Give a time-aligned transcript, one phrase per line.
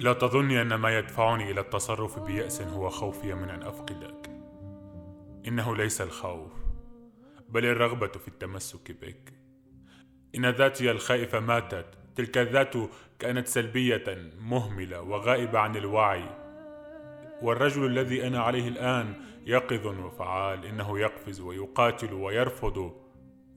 [0.00, 4.30] لا تظني أن ما يدفعني إلى التصرف بيأس هو خوفي من أن أفقدك.
[5.48, 6.52] إنه ليس الخوف
[7.48, 9.32] بل الرغبة في التمسك بك.
[10.34, 12.74] إن ذاتي الخائفة ماتت تلك الذات
[13.18, 16.24] كانت سلبية مهملة وغائبة عن الوعي.
[17.42, 19.14] والرجل الذي أنا عليه الآن
[19.46, 22.96] يقظ وفعال إنه يقفز ويقاتل ويرفض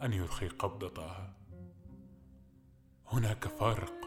[0.04, 1.12] أن يرخي قبضته
[3.08, 4.03] هناك فرق.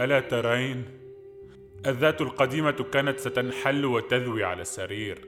[0.00, 0.84] ألا ترين؟
[1.86, 5.24] الذات القديمة كانت ستنحل وتذوي على السرير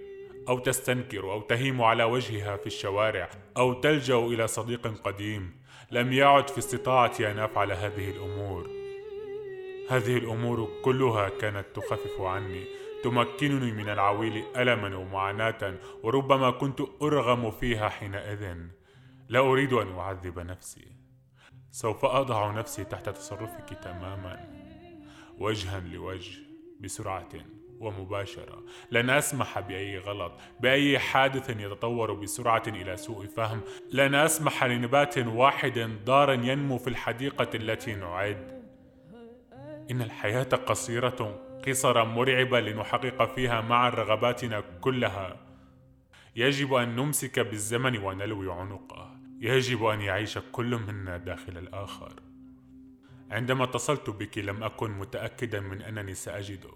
[0.48, 6.50] أو تستنكر أو تهيم على وجهها في الشوارع أو تلجأ إلى صديق قديم لم يعد
[6.50, 8.70] في استطاعتي أن أفعل هذه الأمور.
[9.90, 12.64] هذه الأمور كلها كانت تخفف عني
[13.04, 18.56] تمكنني من العويل ألما ومعاناة وربما كنت أرغم فيها حينئذ.
[19.28, 20.86] لا أريد أن أعذب نفسي.
[21.70, 24.61] سوف أضع نفسي تحت تصرفك تماما.
[25.38, 26.38] وجها لوجه
[26.80, 27.28] بسرعة
[27.80, 28.62] ومباشرة.
[28.90, 33.60] لن أسمح بأي غلط بأي حادث يتطور بسرعة إلى سوء فهم.
[33.92, 38.62] لن أسمح لنبات واحد ضار ينمو في الحديقة التي نعد.
[39.90, 45.36] إن الحياة قصيرة قصرا مرعبة لنحقق فيها معا رغباتنا كلها.
[46.36, 49.16] يجب أن نمسك بالزمن ونلوي عنقه.
[49.40, 52.12] يجب أن يعيش كل منا داخل الآخر.
[53.32, 56.74] عندما اتصلت بك لم أكن متأكدا من أنني سأجدك.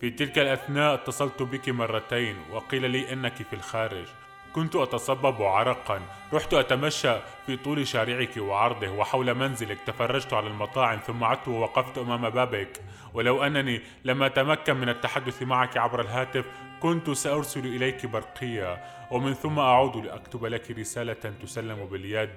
[0.00, 4.06] في تلك الأثناء اتصلت بك مرتين وقيل لي أنك في الخارج.
[4.54, 6.00] كنت أتصبب عرقا.
[6.32, 12.30] رحت أتمشى في طول شارعك وعرضه وحول منزلك تفرجت على المطاعم ثم عدت ووقفت أمام
[12.30, 12.80] بابك.
[13.14, 16.44] ولو أنني لم أتمكن من التحدث معك عبر الهاتف
[16.80, 18.84] كنت سأرسل إليك برقية.
[19.10, 22.30] ومن ثم أعود لأكتب لك رسالة تسلم باليد.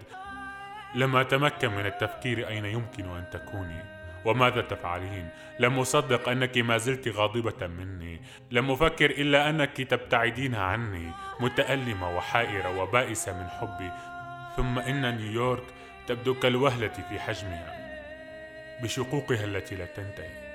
[0.95, 3.79] لم أتمكن من التفكير أين يمكن أن تكوني؟
[4.25, 5.29] وماذا تفعلين؟
[5.59, 8.22] لم أصدق أنك ما زلت غاضبة مني.
[8.51, 13.91] لم أفكر إلا أنك تبتعدين عني متألمة وحائرة وبائسة من حبي.
[14.57, 15.63] ثم إن نيويورك
[16.07, 17.75] تبدو كالوهلة في حجمها
[18.83, 20.49] بشقوقها التي لا تنتهي.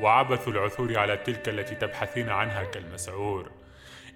[0.00, 3.50] وعبث العثور على تلك التي تبحثين عنها كالمسعور.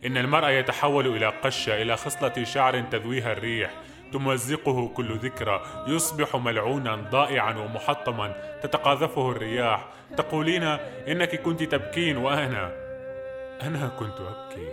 [0.07, 3.71] إن المرء يتحول إلى قشة إلى خصلة شعر تذويها الريح.
[4.13, 9.89] تمزقه كل ذكرى يصبح ملعونا ضائعا ومحطما تتقاذفه الرياح.
[10.17, 10.63] تقولين
[11.09, 12.73] إنك كنت تبكين وأنا
[13.63, 14.69] أنا كنت أبكي.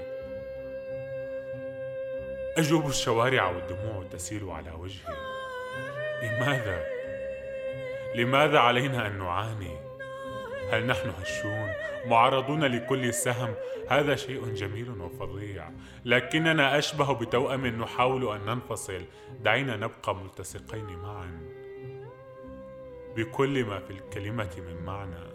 [2.57, 5.15] أجوب الشوارع والدموع تسيل على وجهي.
[6.23, 6.83] لماذا؟
[8.15, 9.84] لماذا علينا أن نعاني؟
[10.71, 11.71] هل نحن هشون؟
[12.05, 13.55] معرضون لكل سهم؟
[13.89, 15.69] هذا شيء جميل وفظيع.
[16.05, 19.05] لكننا أشبه بتوأم نحاول أن ننفصل.
[19.41, 21.39] دعينا نبقى ملتصقين معا.
[23.15, 25.25] بكل ما في الكلمة من معنى.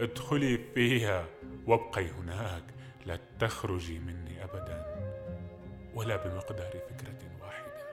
[0.00, 1.26] ادخلي فيها
[1.66, 2.64] وابقي هناك.
[3.06, 4.86] لا تخرجي مني ابدا.
[5.94, 7.84] ولا بمقدار فكرة واحدة.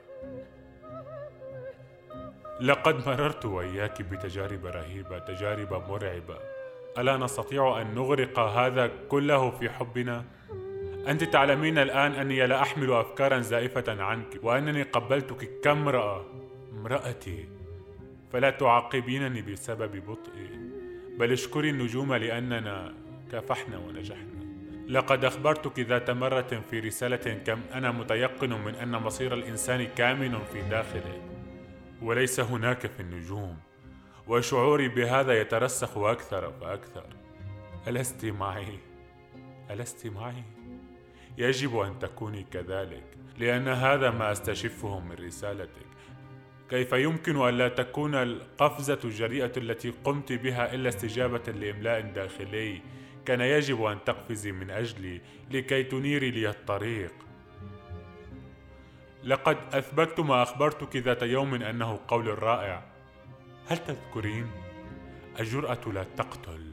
[2.60, 6.51] لقد مررت واياك بتجارب رهيبة تجارب مرعبة.
[6.98, 10.24] ألا نستطيع أن نغرق هذا كله في حبنا؟
[11.08, 16.24] أنت تعلمين الآن أني لا أحمل افكارا زائفة عنك وأنني قبلتك كامرأة
[16.72, 17.48] امرأتي.
[18.32, 20.50] فلا تعاقبينني بسبب بطئي
[21.18, 22.94] بل اشكري النجوم لأننا
[23.32, 24.42] كافحنا ونجحنا.
[24.88, 30.62] لقد أخبرتك ذات مرة في رسالة كم أنا متيقن من أن مصير الإنسان كامن في
[30.62, 31.20] داخله
[32.02, 33.56] وليس هناك في النجوم.
[34.28, 37.04] وشعوري بهذا يترسخ أكثر فأكثر
[37.88, 38.78] ألست معي؟
[39.70, 40.42] ألست معي؟
[41.38, 43.04] يجب أن تكوني كذلك
[43.38, 45.86] لأن هذا ما أستشفه من رسالتك.
[46.70, 52.80] كيف يمكن ألا تكون القفزة الجريئة التي قمت بها إلا استجابة لإملاء داخلي؟
[53.26, 55.20] كان يجب أن تقفزي من أجلي
[55.50, 57.12] لكي تنيري لي الطريق.
[59.24, 62.91] لقد أثبتت ما أخبرتك ذات يوم أنه قول رائع.
[63.66, 64.50] هل تذكرين
[65.40, 66.72] الجرأة لا تقتل؟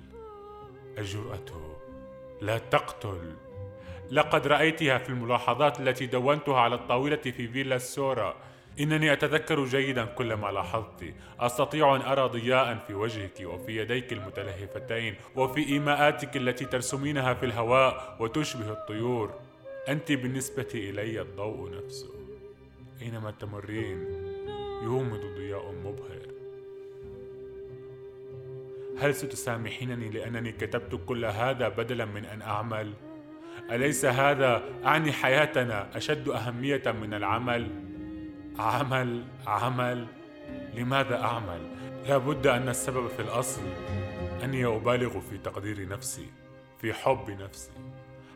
[0.97, 1.77] الجرأة
[2.41, 3.35] لا تقتل.
[4.11, 8.35] لقد رأيتها في الملاحظات التي دونتها على الطاولة في فيلا سورا.
[8.79, 11.13] إنني أتذكر جيدا كل ما لاحظت.
[11.39, 18.17] أستطيع أن أرى ضياء في وجهك وفي يديك المتلهفتين وفي إيماءاتك التي ترسمينها في الهواء
[18.19, 19.33] وتشبه الطيور.
[19.87, 22.09] أنت بالنسبة إلي الضوء نفسه.
[23.01, 24.05] أينما تمرين
[24.83, 26.38] يومض ضياء مبهر.
[28.99, 32.93] هل ستسامحينني لأنني كتبت كل هذا بدلا من أن أعمل؟
[33.71, 37.67] أليس هذا أعني حياتنا أشد أهمية من العمل؟
[38.59, 40.07] عمل عمل
[40.75, 41.61] لماذا أعمل؟
[42.07, 43.61] لا بد أن السبب في الأصل
[44.43, 46.25] أني أبالغ في تقدير نفسي
[46.81, 47.71] في حب نفسي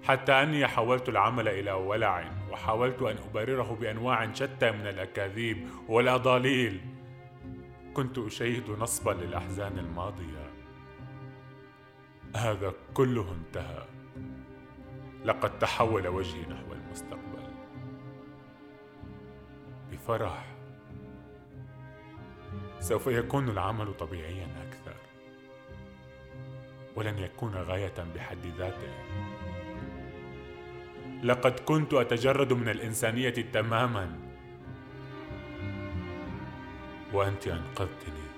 [0.03, 6.81] حتى أني حولت العمل إلى ولع وحاولت أن أبرره بأنواع شتى من الأكاذيب والأضاليل
[7.93, 10.53] كنت أشيد نصبا للأحزان الماضية.
[12.35, 13.85] هذا كله انتهى.
[15.25, 17.53] لقد تحول وجهي نحو المستقبل.
[19.91, 20.45] بفرح.
[22.79, 24.95] سوف يكون العمل طبيعيا أكثر.
[26.95, 28.93] ولن يكون غاية بحد ذاته.
[31.23, 34.22] لقد كنت أتجرد من الإنسانية تماما.
[37.13, 38.32] وأنت أنقذتني.